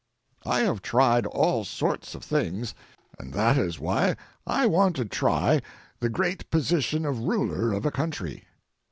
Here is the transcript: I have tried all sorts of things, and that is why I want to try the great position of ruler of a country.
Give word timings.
I 0.47 0.61
have 0.61 0.81
tried 0.81 1.27
all 1.27 1.63
sorts 1.63 2.15
of 2.15 2.23
things, 2.23 2.73
and 3.19 3.31
that 3.35 3.55
is 3.55 3.79
why 3.79 4.15
I 4.47 4.65
want 4.65 4.95
to 4.95 5.05
try 5.05 5.61
the 5.99 6.09
great 6.09 6.49
position 6.49 7.05
of 7.05 7.19
ruler 7.19 7.71
of 7.71 7.85
a 7.85 7.91
country. 7.91 8.45